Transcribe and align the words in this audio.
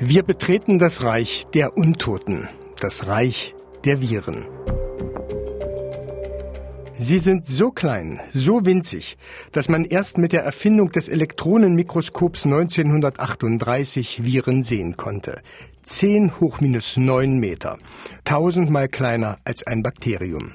Wir 0.00 0.22
betreten 0.22 0.78
das 0.78 1.02
Reich 1.02 1.48
der 1.54 1.76
Untoten, 1.76 2.46
das 2.78 3.08
Reich 3.08 3.56
der 3.84 4.00
Viren. 4.00 4.46
Sie 6.96 7.18
sind 7.18 7.46
so 7.46 7.72
klein, 7.72 8.20
so 8.32 8.64
winzig, 8.64 9.18
dass 9.50 9.68
man 9.68 9.84
erst 9.84 10.16
mit 10.16 10.30
der 10.30 10.44
Erfindung 10.44 10.92
des 10.92 11.08
Elektronenmikroskops 11.08 12.44
1938 12.44 14.22
Viren 14.22 14.62
sehen 14.62 14.96
konnte. 14.96 15.42
10 15.82 16.38
hoch 16.38 16.60
minus 16.60 16.96
9 16.96 17.36
Meter, 17.36 17.76
tausendmal 18.22 18.86
kleiner 18.86 19.38
als 19.42 19.66
ein 19.66 19.82
Bakterium. 19.82 20.52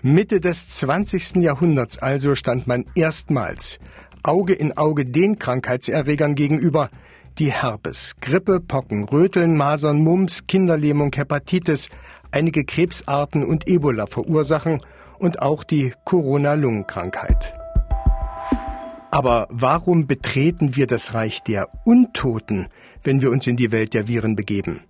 Mitte 0.00 0.40
des 0.40 0.70
20. 0.70 1.36
Jahrhunderts 1.36 1.98
also 1.98 2.34
stand 2.34 2.66
man 2.66 2.86
erstmals 2.94 3.78
Auge 4.22 4.54
in 4.54 4.76
Auge 4.78 5.04
den 5.04 5.38
Krankheitserregern 5.38 6.34
gegenüber, 6.34 6.88
die 7.38 7.52
Herpes, 7.52 8.16
Grippe, 8.20 8.60
Pocken, 8.60 9.04
Röteln, 9.04 9.56
Masern, 9.56 9.98
Mumps, 10.02 10.46
Kinderlähmung, 10.46 11.12
Hepatitis, 11.14 11.88
einige 12.30 12.64
Krebsarten 12.64 13.44
und 13.44 13.68
Ebola 13.68 14.06
verursachen 14.06 14.80
und 15.18 15.42
auch 15.42 15.64
die 15.64 15.92
Corona-Lungenkrankheit. 16.04 17.54
Aber 19.10 19.48
warum 19.50 20.06
betreten 20.06 20.76
wir 20.76 20.86
das 20.86 21.14
Reich 21.14 21.42
der 21.42 21.68
Untoten, 21.84 22.68
wenn 23.02 23.20
wir 23.20 23.30
uns 23.30 23.46
in 23.46 23.56
die 23.56 23.72
Welt 23.72 23.92
der 23.94 24.06
Viren 24.06 24.36
begeben? 24.36 24.80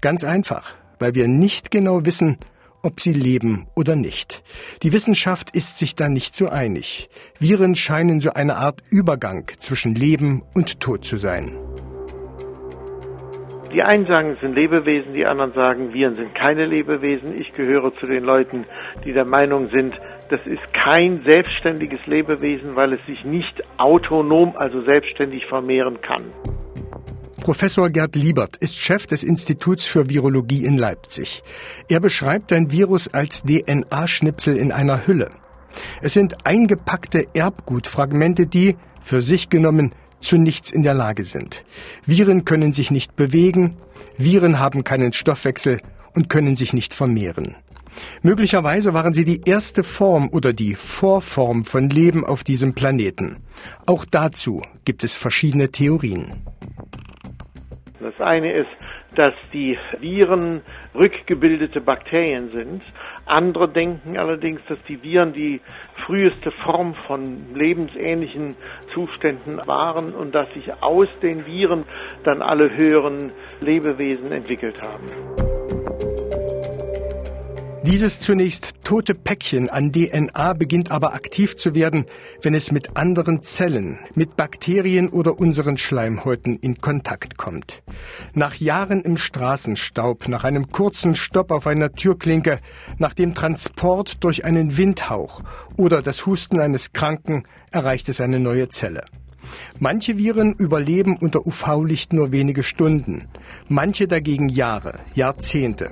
Ganz 0.00 0.24
einfach, 0.24 0.74
weil 0.98 1.14
wir 1.14 1.28
nicht 1.28 1.70
genau 1.70 2.04
wissen, 2.04 2.38
ob 2.84 3.00
sie 3.00 3.12
leben 3.12 3.66
oder 3.74 3.96
nicht. 3.96 4.42
Die 4.82 4.92
Wissenschaft 4.92 5.56
ist 5.56 5.78
sich 5.78 5.94
da 5.94 6.08
nicht 6.08 6.36
so 6.36 6.48
einig. 6.48 7.08
Viren 7.38 7.74
scheinen 7.74 8.20
so 8.20 8.30
eine 8.32 8.56
Art 8.56 8.82
Übergang 8.90 9.48
zwischen 9.58 9.94
Leben 9.94 10.42
und 10.54 10.80
Tod 10.80 11.04
zu 11.04 11.16
sein. 11.16 11.50
Die 13.72 13.82
einen 13.82 14.06
sagen, 14.06 14.34
es 14.34 14.40
sind 14.40 14.56
Lebewesen, 14.56 15.14
die 15.14 15.26
anderen 15.26 15.50
sagen, 15.50 15.92
Viren 15.92 16.14
sind 16.14 16.32
keine 16.34 16.64
Lebewesen. 16.64 17.34
Ich 17.34 17.52
gehöre 17.54 17.92
zu 17.96 18.06
den 18.06 18.22
Leuten, 18.22 18.64
die 19.04 19.12
der 19.12 19.26
Meinung 19.26 19.68
sind, 19.74 19.92
das 20.30 20.40
ist 20.46 20.72
kein 20.72 21.22
selbstständiges 21.24 21.98
Lebewesen, 22.06 22.76
weil 22.76 22.92
es 22.92 23.04
sich 23.04 23.24
nicht 23.24 23.62
autonom, 23.78 24.54
also 24.56 24.80
selbstständig 24.82 25.46
vermehren 25.46 26.00
kann. 26.00 26.32
Professor 27.44 27.90
Gerd 27.90 28.16
Liebert 28.16 28.56
ist 28.56 28.74
Chef 28.74 29.06
des 29.06 29.22
Instituts 29.22 29.84
für 29.84 30.08
Virologie 30.08 30.64
in 30.64 30.78
Leipzig. 30.78 31.42
Er 31.90 32.00
beschreibt 32.00 32.54
ein 32.54 32.70
Virus 32.72 33.12
als 33.12 33.42
DNA-Schnipsel 33.42 34.56
in 34.56 34.72
einer 34.72 35.06
Hülle. 35.06 35.30
Es 36.00 36.14
sind 36.14 36.46
eingepackte 36.46 37.26
Erbgutfragmente, 37.34 38.46
die, 38.46 38.76
für 39.02 39.20
sich 39.20 39.50
genommen, 39.50 39.94
zu 40.20 40.38
nichts 40.38 40.70
in 40.70 40.82
der 40.82 40.94
Lage 40.94 41.26
sind. 41.26 41.66
Viren 42.06 42.46
können 42.46 42.72
sich 42.72 42.90
nicht 42.90 43.14
bewegen, 43.14 43.76
Viren 44.16 44.58
haben 44.58 44.82
keinen 44.82 45.12
Stoffwechsel 45.12 45.82
und 46.14 46.30
können 46.30 46.56
sich 46.56 46.72
nicht 46.72 46.94
vermehren. 46.94 47.56
Möglicherweise 48.22 48.94
waren 48.94 49.12
sie 49.12 49.24
die 49.24 49.42
erste 49.44 49.84
Form 49.84 50.30
oder 50.32 50.54
die 50.54 50.74
Vorform 50.74 51.66
von 51.66 51.90
Leben 51.90 52.24
auf 52.24 52.42
diesem 52.42 52.72
Planeten. 52.72 53.36
Auch 53.84 54.06
dazu 54.06 54.62
gibt 54.86 55.04
es 55.04 55.18
verschiedene 55.18 55.70
Theorien. 55.70 56.42
Das 58.16 58.26
eine 58.28 58.52
ist, 58.52 58.70
dass 59.16 59.34
die 59.52 59.76
Viren 59.98 60.62
rückgebildete 60.94 61.80
Bakterien 61.80 62.50
sind. 62.50 62.82
Andere 63.26 63.68
denken 63.68 64.18
allerdings, 64.18 64.60
dass 64.68 64.78
die 64.84 65.02
Viren 65.02 65.32
die 65.32 65.60
früheste 66.06 66.50
Form 66.50 66.94
von 67.06 67.38
lebensähnlichen 67.54 68.54
Zuständen 68.94 69.60
waren 69.66 70.14
und 70.14 70.34
dass 70.34 70.52
sich 70.54 70.70
aus 70.82 71.08
den 71.22 71.46
Viren 71.46 71.84
dann 72.24 72.42
alle 72.42 72.74
höheren 72.76 73.32
Lebewesen 73.60 74.30
entwickelt 74.30 74.80
haben. 74.80 75.33
Dieses 77.86 78.18
zunächst 78.18 78.82
tote 78.82 79.14
Päckchen 79.14 79.68
an 79.68 79.92
DNA 79.92 80.54
beginnt 80.54 80.90
aber 80.90 81.12
aktiv 81.12 81.54
zu 81.54 81.74
werden, 81.74 82.06
wenn 82.40 82.54
es 82.54 82.72
mit 82.72 82.96
anderen 82.96 83.42
Zellen, 83.42 83.98
mit 84.14 84.36
Bakterien 84.38 85.10
oder 85.10 85.38
unseren 85.38 85.76
Schleimhäuten 85.76 86.54
in 86.54 86.78
Kontakt 86.78 87.36
kommt. 87.36 87.82
Nach 88.32 88.54
Jahren 88.54 89.02
im 89.02 89.18
Straßenstaub, 89.18 90.28
nach 90.28 90.44
einem 90.44 90.70
kurzen 90.72 91.14
Stopp 91.14 91.50
auf 91.50 91.66
einer 91.66 91.92
Türklinke, 91.92 92.58
nach 92.96 93.12
dem 93.12 93.34
Transport 93.34 94.24
durch 94.24 94.46
einen 94.46 94.78
Windhauch 94.78 95.42
oder 95.76 96.00
das 96.00 96.24
Husten 96.24 96.60
eines 96.60 96.94
Kranken 96.94 97.42
erreicht 97.70 98.08
es 98.08 98.22
eine 98.22 98.40
neue 98.40 98.70
Zelle. 98.70 99.02
Manche 99.80 100.18
Viren 100.18 100.54
überleben 100.54 101.16
unter 101.20 101.46
UV-Licht 101.46 102.12
nur 102.12 102.32
wenige 102.32 102.62
Stunden, 102.62 103.28
manche 103.68 104.06
dagegen 104.06 104.48
Jahre, 104.48 105.00
Jahrzehnte. 105.14 105.90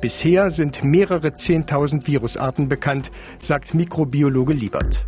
Bisher 0.00 0.50
sind 0.50 0.84
mehrere 0.84 1.34
Zehntausend 1.34 2.06
Virusarten 2.06 2.68
bekannt, 2.68 3.10
sagt 3.38 3.74
Mikrobiologe 3.74 4.52
Liebert. 4.52 5.04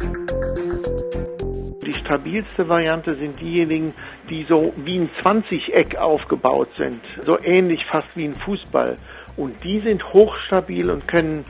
Die 1.84 1.94
stabilste 2.00 2.68
Variante 2.68 3.16
sind 3.16 3.40
diejenigen, 3.40 3.92
die 4.30 4.44
so 4.48 4.72
wie 4.84 5.00
ein 5.00 5.10
20-Eck 5.22 5.96
aufgebaut 5.96 6.68
sind, 6.76 7.00
so 7.24 7.38
ähnlich 7.42 7.80
fast 7.90 8.08
wie 8.14 8.24
ein 8.24 8.34
Fußball. 8.34 8.94
Und 9.36 9.62
die 9.64 9.80
sind 9.80 10.04
hochstabil 10.12 10.88
und 10.90 11.08
können 11.08 11.44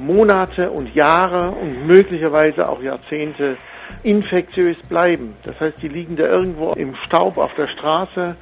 Monate 0.00 0.70
und 0.70 0.94
Jahre 0.94 1.50
und 1.50 1.86
möglicherweise 1.86 2.68
auch 2.68 2.82
Jahrzehnte 2.82 3.56
infektiös 4.02 4.76
bleiben. 4.88 5.30
Das 5.44 5.58
heißt, 5.60 5.82
die 5.82 5.88
liegen 5.88 6.16
da 6.16 6.24
irgendwo 6.24 6.72
im 6.72 6.94
Staub 7.04 7.36
auf 7.38 7.54
der 7.54 7.68
Straße 7.68 8.36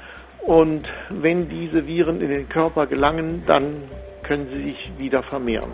und 0.47 0.89
wenn 1.11 1.41
diese 1.49 1.87
Viren 1.87 2.21
in 2.21 2.31
den 2.31 2.49
Körper 2.49 2.87
gelangen, 2.87 3.43
dann 3.47 3.83
können 4.23 4.49
sie 4.51 4.63
sich 4.63 4.93
wieder 4.99 5.23
vermehren. 5.23 5.73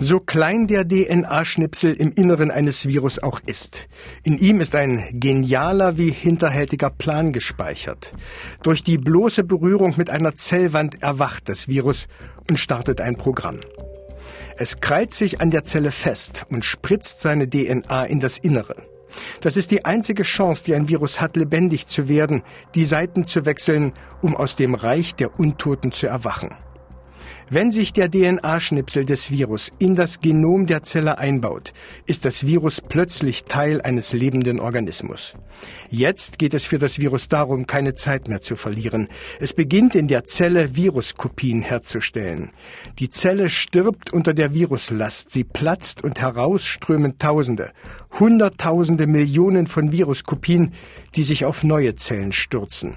So 0.00 0.20
klein 0.20 0.68
der 0.68 0.86
DNA-Schnipsel 0.86 1.92
im 1.92 2.12
Inneren 2.12 2.52
eines 2.52 2.86
Virus 2.86 3.18
auch 3.18 3.40
ist, 3.46 3.88
in 4.22 4.38
ihm 4.38 4.60
ist 4.60 4.76
ein 4.76 5.02
genialer 5.12 5.98
wie 5.98 6.12
hinterhältiger 6.12 6.88
Plan 6.88 7.32
gespeichert. 7.32 8.12
Durch 8.62 8.84
die 8.84 8.96
bloße 8.96 9.42
Berührung 9.42 9.94
mit 9.96 10.08
einer 10.08 10.36
Zellwand 10.36 11.02
erwacht 11.02 11.48
das 11.48 11.66
Virus 11.66 12.06
und 12.48 12.60
startet 12.60 13.00
ein 13.00 13.16
Programm. 13.16 13.58
Es 14.56 14.78
krallt 14.78 15.14
sich 15.14 15.40
an 15.40 15.50
der 15.50 15.64
Zelle 15.64 15.90
fest 15.90 16.46
und 16.48 16.64
spritzt 16.64 17.20
seine 17.20 17.50
DNA 17.50 18.04
in 18.04 18.20
das 18.20 18.38
Innere. 18.38 18.76
Das 19.40 19.56
ist 19.56 19.72
die 19.72 19.84
einzige 19.84 20.22
Chance, 20.22 20.62
die 20.64 20.76
ein 20.76 20.88
Virus 20.88 21.20
hat, 21.20 21.36
lebendig 21.36 21.88
zu 21.88 22.08
werden, 22.08 22.44
die 22.76 22.84
Seiten 22.84 23.26
zu 23.26 23.46
wechseln, 23.46 23.92
um 24.22 24.36
aus 24.36 24.54
dem 24.54 24.76
Reich 24.76 25.16
der 25.16 25.40
Untoten 25.40 25.90
zu 25.90 26.06
erwachen. 26.06 26.54
Wenn 27.50 27.70
sich 27.70 27.94
der 27.94 28.10
DNA-Schnipsel 28.10 29.06
des 29.06 29.30
Virus 29.30 29.70
in 29.78 29.94
das 29.94 30.20
Genom 30.20 30.66
der 30.66 30.82
Zelle 30.82 31.16
einbaut, 31.16 31.72
ist 32.04 32.26
das 32.26 32.46
Virus 32.46 32.82
plötzlich 32.82 33.44
Teil 33.44 33.80
eines 33.80 34.12
lebenden 34.12 34.60
Organismus. 34.60 35.32
Jetzt 35.88 36.38
geht 36.38 36.52
es 36.52 36.66
für 36.66 36.78
das 36.78 36.98
Virus 36.98 37.28
darum, 37.28 37.66
keine 37.66 37.94
Zeit 37.94 38.28
mehr 38.28 38.42
zu 38.42 38.54
verlieren. 38.54 39.08
Es 39.40 39.54
beginnt 39.54 39.94
in 39.94 40.08
der 40.08 40.24
Zelle 40.24 40.76
Viruskopien 40.76 41.62
herzustellen. 41.62 42.50
Die 42.98 43.08
Zelle 43.08 43.48
stirbt 43.48 44.12
unter 44.12 44.34
der 44.34 44.52
Viruslast, 44.52 45.30
sie 45.30 45.44
platzt 45.44 46.04
und 46.04 46.20
herausströmen 46.20 47.16
Tausende, 47.16 47.70
Hunderttausende 48.20 49.06
Millionen 49.06 49.66
von 49.66 49.90
Viruskopien, 49.90 50.74
die 51.14 51.22
sich 51.22 51.46
auf 51.46 51.64
neue 51.64 51.96
Zellen 51.96 52.32
stürzen. 52.32 52.96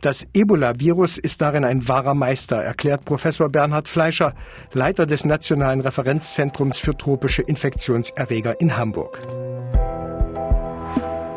Das 0.00 0.26
Ebola-Virus 0.34 1.18
ist 1.18 1.40
darin 1.40 1.64
ein 1.64 1.88
wahrer 1.88 2.14
Meister, 2.14 2.56
erklärt 2.56 3.04
Professor 3.04 3.48
Bernhard 3.48 3.88
Fleischer, 3.88 4.34
Leiter 4.72 5.06
des 5.06 5.24
Nationalen 5.24 5.80
Referenzzentrums 5.80 6.78
für 6.78 6.96
tropische 6.96 7.42
Infektionserreger 7.42 8.60
in 8.60 8.76
Hamburg. 8.76 9.18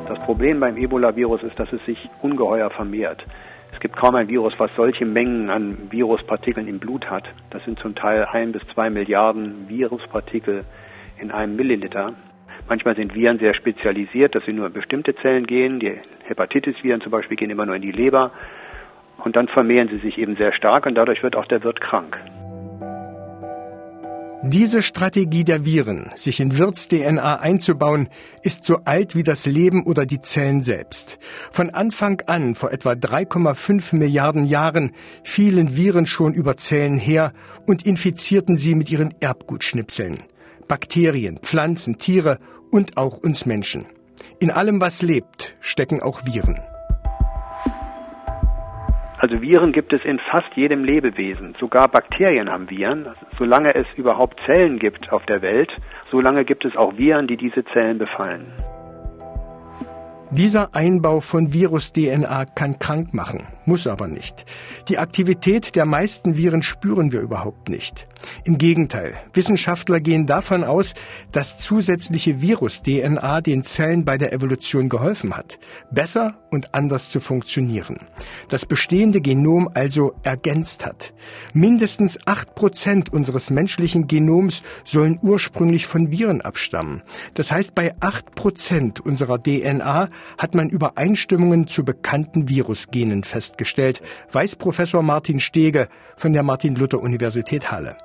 Das 0.08 0.20
Problem 0.26 0.60
beim 0.60 0.78
Ebola-Virus 0.78 1.44
ist, 1.44 1.60
dass 1.60 1.72
es 1.74 1.84
sich 1.86 1.98
ungeheuer 2.22 2.70
vermehrt. 2.70 3.26
Es 3.74 3.80
gibt 3.80 3.96
kaum 3.98 4.16
ein 4.16 4.28
Virus, 4.28 4.54
was 4.58 4.72
solche 4.76 5.06
Mengen 5.06 5.50
an 5.50 5.78
Viruspartikeln 5.90 6.68
im 6.68 6.80
Blut 6.80 7.10
hat. 7.10 7.26
Das 7.50 7.64
sind 7.66 7.80
zum 7.80 7.96
Teil 7.96 8.26
ein 8.32 8.52
bis 8.52 8.62
zwei 8.74 8.90
Milliarden 8.90 9.68
Viruspartikel 9.68 10.64
in 11.20 11.32
einem 11.32 11.56
Milliliter. 11.56 12.14
Manchmal 12.70 12.96
sind 12.96 13.14
Viren 13.14 13.40
sehr 13.40 13.54
spezialisiert, 13.54 14.36
dass 14.36 14.46
sie 14.46 14.54
nur 14.54 14.68
in 14.68 14.74
bestimmte 14.74 15.16
Zellen 15.16 15.48
gehen. 15.48 15.80
Die 15.80 16.00
Hepatitis-Viren 16.34 17.02
zum 17.02 17.12
Beispiel 17.12 17.38
gehen 17.38 17.50
immer 17.50 17.66
nur 17.66 17.76
in 17.76 17.82
die 17.82 17.92
Leber. 17.92 18.32
Und 19.24 19.36
dann 19.36 19.48
vermehren 19.48 19.90
sie 19.90 20.00
sich 20.00 20.18
eben 20.18 20.36
sehr 20.36 20.54
stark 20.54 20.86
und 20.86 20.96
dadurch 20.96 21.24
wird 21.24 21.36
auch 21.36 21.46
der 21.46 21.64
Wirt 21.64 21.80
krank. 21.80 22.18
Diese 24.46 24.82
Strategie 24.82 25.46
der 25.46 25.64
Viren, 25.64 26.10
sich 26.16 26.42
in 26.42 26.58
Wirts-DNA 26.58 27.40
einzubauen, 27.40 28.10
ist 28.42 28.66
so 28.66 28.80
alt 28.84 29.16
wie 29.16 29.24
das 29.24 29.46
Leben 29.46 29.86
oder 29.86 30.06
die 30.06 30.20
Zellen 30.20 30.62
selbst. 30.62 31.18
Von 31.50 31.70
Anfang 31.70 32.22
an, 32.28 32.54
vor 32.54 32.74
etwa 32.74 32.92
3,5 32.92 33.96
Milliarden 33.96 34.44
Jahren, 34.44 34.92
fielen 35.24 35.78
Viren 35.78 36.06
schon 36.06 36.34
über 36.34 36.58
Zellen 36.58 36.98
her 36.98 37.32
und 37.68 37.86
infizierten 37.86 38.58
sie 38.58 38.76
mit 38.76 38.92
ihren 38.92 39.14
Erbgutschnipseln. 39.22 40.24
Bakterien, 40.68 41.38
Pflanzen, 41.38 41.98
Tiere 41.98 42.38
und 42.70 42.98
auch 42.98 43.20
uns 43.20 43.46
Menschen. 43.46 43.86
In 44.40 44.52
allem, 44.52 44.82
was 44.82 45.02
lebt, 45.02 45.56
stecken 45.60 46.02
auch 46.02 46.22
Viren. 46.26 46.60
Also 49.24 49.42
Viren 49.42 49.72
gibt 49.72 49.94
es 49.94 50.04
in 50.04 50.20
fast 50.20 50.54
jedem 50.56 50.84
Lebewesen. 50.84 51.56
Sogar 51.58 51.88
Bakterien 51.88 52.50
haben 52.50 52.70
Viren. 52.70 53.08
Solange 53.38 53.74
es 53.74 53.88
überhaupt 53.96 54.42
Zellen 54.46 54.80
gibt 54.80 55.14
auf 55.14 55.26
der 55.26 55.42
Welt, 55.42 55.72
solange 56.12 56.44
gibt 56.44 56.66
es 56.66 56.76
auch 56.76 56.98
Viren, 56.98 57.28
die 57.28 57.38
diese 57.38 57.64
Zellen 57.64 58.00
befallen. 58.00 58.52
Dieser 60.36 60.74
Einbau 60.74 61.20
von 61.20 61.54
Virus-DNA 61.54 62.46
kann 62.46 62.80
krank 62.80 63.14
machen, 63.14 63.46
muss 63.66 63.86
aber 63.86 64.08
nicht. 64.08 64.46
Die 64.90 64.98
Aktivität 64.98 65.76
der 65.76 65.86
meisten 65.86 66.38
Viren 66.38 66.64
spüren 66.64 67.12
wir 67.12 67.22
überhaupt 67.22 67.70
nicht. 67.70 68.08
Im 68.44 68.58
Gegenteil, 68.58 69.14
Wissenschaftler 69.34 70.00
gehen 70.00 70.26
davon 70.26 70.64
aus, 70.64 70.94
dass 71.32 71.60
zusätzliche 71.60 72.42
Virus-DNA 72.42 73.42
den 73.42 73.64
Zellen 73.64 74.06
bei 74.06 74.18
der 74.18 74.34
Evolution 74.34 74.90
geholfen 74.90 75.36
hat, 75.36 75.60
besser 75.92 76.40
und 76.50 76.74
anders 76.74 77.10
zu 77.10 77.20
funktionieren. 77.20 78.00
Das 78.50 78.66
bestehende 78.66 79.22
Genom 79.22 79.70
also 79.74 80.14
ergänzt 80.24 80.86
hat. 80.86 81.14
Mindestens 81.54 82.18
acht 82.26 82.56
Prozent 82.56 83.12
unseres 83.12 83.50
menschlichen 83.50 84.08
Genoms 84.08 84.64
sollen 84.86 85.20
ursprünglich 85.22 85.86
von 85.86 86.12
Viren 86.12 86.42
abstammen. 86.42 87.04
Das 87.34 87.52
heißt, 87.52 87.76
bei 87.76 87.94
acht 88.00 88.36
Prozent 88.36 89.00
unserer 89.00 89.42
DNA 89.42 90.10
hat 90.38 90.56
man 90.56 90.70
Übereinstimmungen 90.70 91.68
zu 91.68 91.84
bekannten 91.86 92.50
Virusgenen 92.50 93.24
festgestellt, 93.24 94.02
weiß 94.32 94.56
Professor 94.56 95.04
Martin 95.04 95.40
Stege 95.40 95.88
von 96.16 96.34
der 96.34 96.44
Martin-Luther-Universität 96.44 97.72
Halle. 97.72 97.96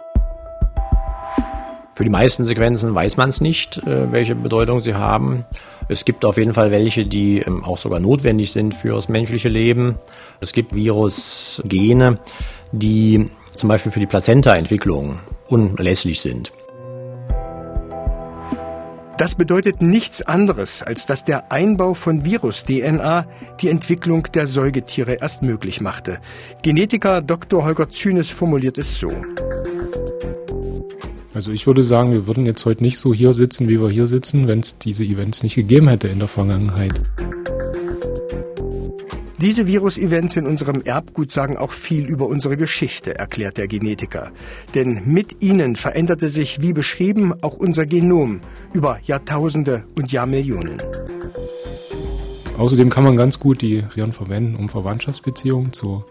Für 1.98 2.04
die 2.04 2.10
meisten 2.10 2.44
Sequenzen 2.44 2.94
weiß 2.94 3.16
man 3.16 3.28
es 3.28 3.40
nicht, 3.40 3.78
äh, 3.78 4.12
welche 4.12 4.36
Bedeutung 4.36 4.78
sie 4.78 4.94
haben. 4.94 5.44
Es 5.88 6.04
gibt 6.04 6.24
auf 6.24 6.36
jeden 6.36 6.54
Fall 6.54 6.70
welche, 6.70 7.04
die 7.04 7.40
ähm, 7.40 7.64
auch 7.64 7.76
sogar 7.76 7.98
notwendig 7.98 8.52
sind 8.52 8.72
für 8.72 8.94
das 8.94 9.08
menschliche 9.08 9.48
Leben. 9.48 9.96
Es 10.40 10.52
gibt 10.52 10.76
Virusgene, 10.76 12.20
die 12.70 13.28
zum 13.56 13.68
Beispiel 13.68 13.90
für 13.90 13.98
die 13.98 14.06
Plazenta-Entwicklung 14.06 15.18
unerlässlich 15.48 16.20
sind. 16.20 16.52
Das 19.18 19.34
bedeutet 19.34 19.82
nichts 19.82 20.22
anderes, 20.22 20.80
als 20.80 21.04
dass 21.04 21.24
der 21.24 21.50
Einbau 21.50 21.94
von 21.94 22.24
Virus-DNA 22.24 23.26
die 23.60 23.68
Entwicklung 23.68 24.28
der 24.32 24.46
Säugetiere 24.46 25.14
erst 25.14 25.42
möglich 25.42 25.80
machte. 25.80 26.20
Genetiker 26.62 27.20
Dr. 27.20 27.64
Holger 27.64 27.90
Zynes 27.90 28.30
formuliert 28.30 28.78
es 28.78 28.96
so. 28.96 29.10
Also 31.34 31.50
ich 31.50 31.66
würde 31.66 31.82
sagen, 31.82 32.12
wir 32.12 32.28
würden 32.28 32.46
jetzt 32.46 32.64
heute 32.64 32.84
nicht 32.84 32.98
so 32.98 33.12
hier 33.12 33.32
sitzen, 33.32 33.68
wie 33.68 33.80
wir 33.80 33.90
hier 33.90 34.06
sitzen, 34.06 34.46
wenn 34.46 34.60
es 34.60 34.78
diese 34.78 35.02
Events 35.02 35.42
nicht 35.42 35.56
gegeben 35.56 35.88
hätte 35.88 36.06
in 36.06 36.20
der 36.20 36.28
Vergangenheit. 36.28 37.00
Diese 39.40 39.68
Virus-Events 39.68 40.36
in 40.36 40.46
unserem 40.46 40.82
Erbgut 40.82 41.30
sagen 41.30 41.56
auch 41.56 41.70
viel 41.70 42.06
über 42.06 42.26
unsere 42.26 42.56
Geschichte, 42.56 43.16
erklärt 43.16 43.56
der 43.56 43.68
Genetiker. 43.68 44.32
Denn 44.74 45.02
mit 45.06 45.42
ihnen 45.42 45.76
veränderte 45.76 46.28
sich, 46.28 46.60
wie 46.60 46.72
beschrieben, 46.72 47.32
auch 47.40 47.56
unser 47.56 47.86
Genom 47.86 48.40
über 48.72 48.98
Jahrtausende 49.04 49.84
und 49.96 50.12
Jahrmillionen. 50.12 50.82
Außerdem 52.56 52.90
kann 52.90 53.04
man 53.04 53.16
ganz 53.16 53.38
gut 53.38 53.62
die 53.62 53.84
Viren 53.94 54.12
verwenden, 54.12 54.56
um 54.56 54.68
Verwandtschaftsbeziehungen 54.68 55.72
zu 55.72 56.04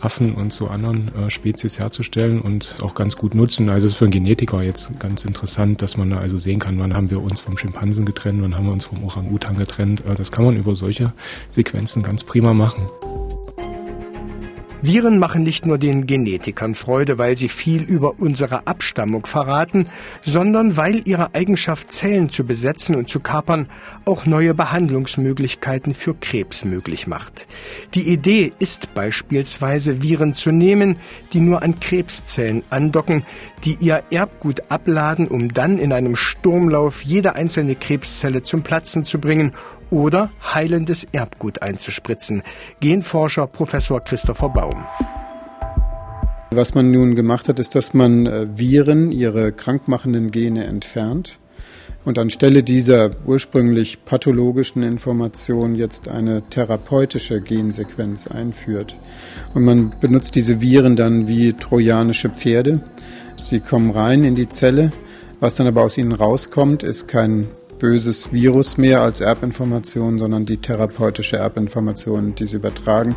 Affen 0.00 0.34
und 0.34 0.52
zu 0.52 0.68
anderen 0.68 1.14
äh, 1.14 1.30
Spezies 1.30 1.78
herzustellen 1.78 2.40
und 2.40 2.76
auch 2.82 2.94
ganz 2.94 3.16
gut 3.16 3.34
nutzen. 3.34 3.68
Also 3.68 3.86
es 3.86 3.92
ist 3.92 3.98
für 3.98 4.06
einen 4.06 4.12
Genetiker 4.12 4.62
jetzt 4.62 4.98
ganz 4.98 5.24
interessant, 5.24 5.80
dass 5.80 5.96
man 5.96 6.10
da 6.10 6.16
also 6.16 6.38
sehen 6.38 6.58
kann, 6.58 6.78
wann 6.78 6.94
haben 6.94 7.10
wir 7.10 7.22
uns 7.22 7.40
vom 7.40 7.56
Schimpansen 7.56 8.04
getrennt, 8.04 8.42
wann 8.42 8.56
haben 8.56 8.66
wir 8.66 8.72
uns 8.72 8.86
vom 8.86 9.04
Orang-Utan 9.04 9.56
getrennt. 9.56 10.04
Äh, 10.04 10.14
das 10.14 10.32
kann 10.32 10.44
man 10.44 10.56
über 10.56 10.74
solche 10.74 11.12
Sequenzen 11.52 12.02
ganz 12.02 12.24
prima 12.24 12.52
machen. 12.52 12.86
Viren 14.84 15.20
machen 15.20 15.44
nicht 15.44 15.64
nur 15.64 15.78
den 15.78 16.08
Genetikern 16.08 16.74
Freude, 16.74 17.16
weil 17.16 17.36
sie 17.36 17.48
viel 17.48 17.84
über 17.84 18.18
unsere 18.18 18.66
Abstammung 18.66 19.26
verraten, 19.26 19.86
sondern 20.22 20.76
weil 20.76 21.06
ihre 21.06 21.36
Eigenschaft, 21.36 21.92
Zellen 21.92 22.30
zu 22.30 22.44
besetzen 22.44 22.96
und 22.96 23.08
zu 23.08 23.20
kapern, 23.20 23.68
auch 24.04 24.26
neue 24.26 24.54
Behandlungsmöglichkeiten 24.54 25.94
für 25.94 26.14
Krebs 26.14 26.64
möglich 26.64 27.06
macht. 27.06 27.46
Die 27.94 28.12
Idee 28.12 28.52
ist 28.58 28.92
beispielsweise, 28.92 30.02
Viren 30.02 30.34
zu 30.34 30.50
nehmen, 30.50 30.96
die 31.32 31.40
nur 31.40 31.62
an 31.62 31.78
Krebszellen 31.78 32.64
andocken, 32.68 33.24
die 33.64 33.76
ihr 33.78 34.02
Erbgut 34.10 34.62
abladen, 34.68 35.28
um 35.28 35.54
dann 35.54 35.78
in 35.78 35.92
einem 35.92 36.16
Sturmlauf 36.16 37.02
jede 37.02 37.36
einzelne 37.36 37.76
Krebszelle 37.76 38.42
zum 38.42 38.62
Platzen 38.62 39.04
zu 39.04 39.20
bringen 39.20 39.52
oder 39.92 40.30
heilendes 40.42 41.04
Erbgut 41.12 41.62
einzuspritzen. 41.62 42.42
Genforscher 42.80 43.46
Professor 43.46 44.00
Christopher 44.00 44.48
Baum. 44.48 44.84
Was 46.50 46.74
man 46.74 46.90
nun 46.90 47.14
gemacht 47.14 47.48
hat, 47.48 47.58
ist, 47.58 47.74
dass 47.74 47.94
man 47.94 48.26
äh, 48.26 48.46
Viren, 48.58 49.12
ihre 49.12 49.52
krankmachenden 49.52 50.30
Gene 50.30 50.64
entfernt 50.64 51.38
und 52.04 52.18
anstelle 52.18 52.62
dieser 52.62 53.10
ursprünglich 53.26 54.04
pathologischen 54.04 54.82
Information 54.82 55.76
jetzt 55.76 56.08
eine 56.08 56.42
therapeutische 56.42 57.40
Gensequenz 57.40 58.26
einführt. 58.26 58.96
Und 59.54 59.64
man 59.64 59.92
benutzt 60.00 60.34
diese 60.34 60.60
Viren 60.60 60.96
dann 60.96 61.28
wie 61.28 61.52
trojanische 61.52 62.28
Pferde. 62.28 62.82
Sie 63.36 63.60
kommen 63.60 63.90
rein 63.90 64.24
in 64.24 64.34
die 64.34 64.48
Zelle. 64.48 64.90
Was 65.40 65.56
dann 65.56 65.66
aber 65.66 65.82
aus 65.82 65.98
ihnen 65.98 66.12
rauskommt, 66.12 66.82
ist 66.82 67.08
kein 67.08 67.48
böses 67.82 68.32
Virus 68.32 68.78
mehr 68.78 69.02
als 69.02 69.20
Erbinformation, 69.20 70.20
sondern 70.20 70.46
die 70.46 70.58
therapeutische 70.58 71.36
Erbinformation, 71.36 72.32
die 72.36 72.46
sie 72.46 72.56
übertragen. 72.56 73.16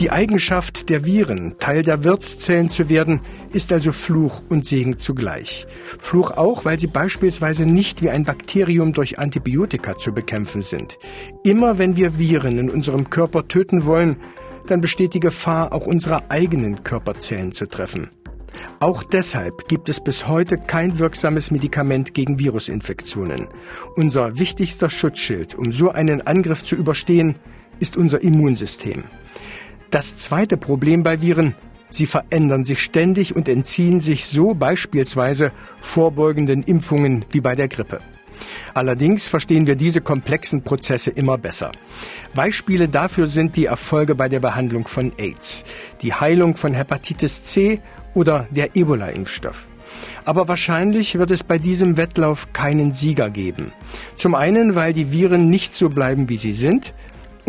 Die 0.00 0.10
Eigenschaft 0.10 0.88
der 0.88 1.04
Viren, 1.04 1.56
Teil 1.58 1.84
der 1.84 2.02
Wirtszellen 2.02 2.68
zu 2.68 2.88
werden, 2.88 3.20
ist 3.52 3.72
also 3.72 3.92
Fluch 3.92 4.42
und 4.48 4.66
Segen 4.66 4.98
zugleich. 4.98 5.66
Fluch 5.98 6.32
auch, 6.32 6.64
weil 6.64 6.80
sie 6.80 6.88
beispielsweise 6.88 7.64
nicht 7.64 8.02
wie 8.02 8.10
ein 8.10 8.24
Bakterium 8.24 8.92
durch 8.92 9.20
Antibiotika 9.20 9.96
zu 9.96 10.12
bekämpfen 10.12 10.62
sind. 10.62 10.98
Immer 11.44 11.78
wenn 11.78 11.96
wir 11.96 12.18
Viren 12.18 12.58
in 12.58 12.70
unserem 12.70 13.08
Körper 13.08 13.46
töten 13.46 13.86
wollen, 13.86 14.16
dann 14.66 14.80
besteht 14.80 15.14
die 15.14 15.20
Gefahr, 15.20 15.72
auch 15.72 15.86
unsere 15.86 16.30
eigenen 16.30 16.82
Körperzellen 16.82 17.52
zu 17.52 17.66
treffen. 17.66 18.08
Auch 18.80 19.02
deshalb 19.02 19.68
gibt 19.68 19.88
es 19.88 20.00
bis 20.00 20.28
heute 20.28 20.56
kein 20.56 20.98
wirksames 20.98 21.50
Medikament 21.50 22.14
gegen 22.14 22.38
Virusinfektionen. 22.38 23.48
Unser 23.96 24.38
wichtigster 24.38 24.88
Schutzschild, 24.88 25.54
um 25.54 25.72
so 25.72 25.90
einen 25.90 26.26
Angriff 26.26 26.64
zu 26.64 26.76
überstehen, 26.76 27.36
ist 27.80 27.96
unser 27.96 28.22
Immunsystem. 28.22 29.04
Das 29.90 30.18
zweite 30.18 30.56
Problem 30.56 31.02
bei 31.02 31.22
Viren, 31.22 31.54
sie 31.90 32.06
verändern 32.06 32.64
sich 32.64 32.80
ständig 32.80 33.34
und 33.34 33.48
entziehen 33.48 34.00
sich 34.00 34.26
so 34.26 34.54
beispielsweise 34.54 35.52
vorbeugenden 35.80 36.62
Impfungen 36.62 37.24
wie 37.30 37.40
bei 37.40 37.54
der 37.54 37.68
Grippe. 37.68 38.00
Allerdings 38.74 39.26
verstehen 39.28 39.66
wir 39.66 39.74
diese 39.74 40.00
komplexen 40.00 40.62
Prozesse 40.62 41.10
immer 41.10 41.38
besser. 41.38 41.72
Beispiele 42.34 42.88
dafür 42.88 43.26
sind 43.26 43.56
die 43.56 43.66
Erfolge 43.66 44.14
bei 44.14 44.28
der 44.28 44.40
Behandlung 44.40 44.86
von 44.86 45.12
AIDS, 45.18 45.64
die 46.02 46.14
Heilung 46.14 46.54
von 46.56 46.74
Hepatitis 46.74 47.44
C 47.44 47.80
oder 48.14 48.46
der 48.50 48.76
Ebola-Impfstoff. 48.76 49.66
Aber 50.24 50.48
wahrscheinlich 50.48 51.18
wird 51.18 51.30
es 51.30 51.42
bei 51.42 51.58
diesem 51.58 51.96
Wettlauf 51.96 52.52
keinen 52.52 52.92
Sieger 52.92 53.30
geben. 53.30 53.72
Zum 54.16 54.34
einen, 54.34 54.74
weil 54.74 54.92
die 54.92 55.12
Viren 55.12 55.48
nicht 55.48 55.74
so 55.74 55.88
bleiben, 55.88 56.28
wie 56.28 56.36
sie 56.36 56.52
sind, 56.52 56.94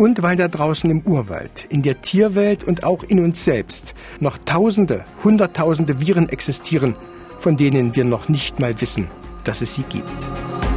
und 0.00 0.22
weil 0.22 0.36
da 0.36 0.48
draußen 0.48 0.90
im 0.90 1.02
Urwald, 1.02 1.66
in 1.68 1.82
der 1.82 2.00
Tierwelt 2.00 2.64
und 2.64 2.84
auch 2.84 3.02
in 3.02 3.22
uns 3.22 3.44
selbst 3.44 3.94
noch 4.18 4.38
Tausende, 4.38 5.04
Hunderttausende 5.22 6.00
Viren 6.00 6.30
existieren, 6.30 6.96
von 7.38 7.58
denen 7.58 7.94
wir 7.94 8.04
noch 8.04 8.30
nicht 8.30 8.58
mal 8.58 8.80
wissen, 8.80 9.08
dass 9.44 9.60
es 9.60 9.74
sie 9.74 9.82
gibt. 9.82 10.69